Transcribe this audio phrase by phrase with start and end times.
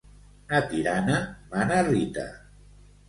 [0.49, 1.17] A Tirana
[1.51, 2.27] mana Rita.